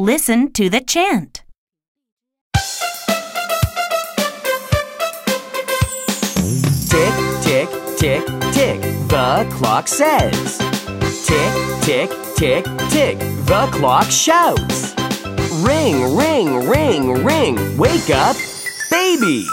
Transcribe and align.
Listen 0.00 0.50
to 0.52 0.70
the 0.70 0.80
chant. 0.80 1.42
Tick, 6.88 7.14
tick, 7.42 7.68
tick, 7.98 8.24
tick, 8.54 8.80
the 9.08 9.46
clock 9.50 9.86
says. 9.86 10.56
Tick, 11.26 11.52
tick, 11.82 12.10
tick, 12.34 12.64
tick, 12.88 13.18
the 13.44 13.68
clock 13.72 14.10
shouts. 14.10 14.94
Ring, 15.62 16.16
ring, 16.16 16.66
ring, 16.66 17.22
ring, 17.22 17.76
wake 17.76 18.08
up, 18.08 18.36
baby! 18.90 19.44